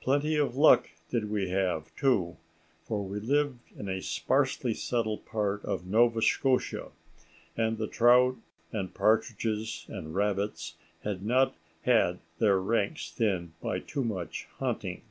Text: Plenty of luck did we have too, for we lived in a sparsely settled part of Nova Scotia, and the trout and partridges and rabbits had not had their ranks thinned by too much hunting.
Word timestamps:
Plenty 0.00 0.36
of 0.36 0.54
luck 0.54 0.88
did 1.10 1.32
we 1.32 1.48
have 1.48 1.92
too, 1.96 2.36
for 2.84 3.02
we 3.02 3.18
lived 3.18 3.58
in 3.76 3.88
a 3.88 4.00
sparsely 4.00 4.72
settled 4.72 5.26
part 5.26 5.64
of 5.64 5.84
Nova 5.84 6.22
Scotia, 6.22 6.92
and 7.56 7.76
the 7.76 7.88
trout 7.88 8.36
and 8.70 8.94
partridges 8.94 9.84
and 9.88 10.14
rabbits 10.14 10.76
had 11.02 11.24
not 11.26 11.56
had 11.82 12.20
their 12.38 12.60
ranks 12.60 13.10
thinned 13.10 13.50
by 13.60 13.80
too 13.80 14.04
much 14.04 14.44
hunting. 14.60 15.02